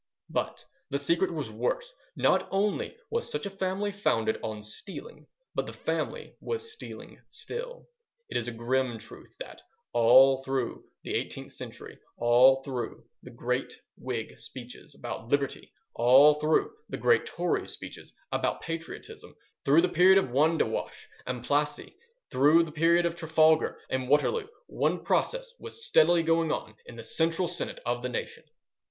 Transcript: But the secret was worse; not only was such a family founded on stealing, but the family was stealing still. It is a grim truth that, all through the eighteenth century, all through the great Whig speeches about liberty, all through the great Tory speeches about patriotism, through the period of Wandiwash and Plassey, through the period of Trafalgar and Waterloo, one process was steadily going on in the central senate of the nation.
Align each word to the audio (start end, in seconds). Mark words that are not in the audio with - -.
But 0.31 0.65
the 0.89 0.97
secret 0.97 1.31
was 1.31 1.51
worse; 1.51 1.93
not 2.15 2.47
only 2.49 2.97
was 3.11 3.29
such 3.31 3.45
a 3.45 3.51
family 3.51 3.91
founded 3.91 4.39
on 4.41 4.63
stealing, 4.63 5.27
but 5.53 5.67
the 5.67 5.73
family 5.73 6.35
was 6.41 6.73
stealing 6.73 7.21
still. 7.29 7.87
It 8.27 8.35
is 8.35 8.47
a 8.47 8.51
grim 8.51 8.97
truth 8.97 9.31
that, 9.39 9.61
all 9.93 10.41
through 10.41 10.85
the 11.03 11.13
eighteenth 11.13 11.51
century, 11.51 11.99
all 12.17 12.63
through 12.63 13.05
the 13.21 13.29
great 13.29 13.79
Whig 13.95 14.39
speeches 14.39 14.95
about 14.95 15.27
liberty, 15.27 15.71
all 15.93 16.39
through 16.39 16.73
the 16.89 16.97
great 16.97 17.27
Tory 17.27 17.67
speeches 17.67 18.11
about 18.31 18.61
patriotism, 18.61 19.35
through 19.65 19.81
the 19.81 19.87
period 19.87 20.17
of 20.17 20.31
Wandiwash 20.31 21.07
and 21.27 21.45
Plassey, 21.45 21.93
through 22.31 22.63
the 22.63 22.71
period 22.71 23.05
of 23.05 23.15
Trafalgar 23.15 23.79
and 23.87 24.09
Waterloo, 24.09 24.47
one 24.65 25.03
process 25.03 25.53
was 25.59 25.85
steadily 25.85 26.23
going 26.23 26.51
on 26.51 26.73
in 26.87 26.95
the 26.95 27.03
central 27.03 27.47
senate 27.47 27.79
of 27.85 28.01
the 28.01 28.09
nation. 28.09 28.45